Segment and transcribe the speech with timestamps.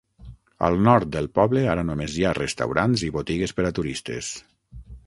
[0.67, 4.35] Al nord del poble ara només hi ha restaurants i botigues per a turistes.